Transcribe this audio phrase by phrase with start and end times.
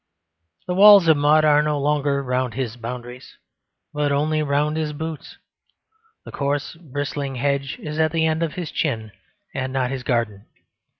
[0.65, 3.37] The walls of mud are no longer round his boundaries,
[3.93, 5.37] but only round his boots.
[6.25, 9.11] The coarse, bristling hedge is at the end of his chin,
[9.53, 10.47] and not of his garden.